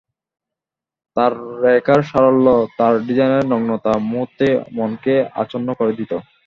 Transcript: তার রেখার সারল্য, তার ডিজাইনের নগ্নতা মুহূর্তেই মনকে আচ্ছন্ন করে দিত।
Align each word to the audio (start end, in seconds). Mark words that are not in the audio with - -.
তার 1.17 1.31
রেখার 1.63 2.01
সারল্য, 2.09 2.47
তার 2.77 2.93
ডিজাইনের 3.07 3.45
নগ্নতা 3.51 3.91
মুহূর্তেই 4.09 4.53
মনকে 4.77 5.13
আচ্ছন্ন 5.41 5.67
করে 5.79 5.91
দিত। 5.99 6.11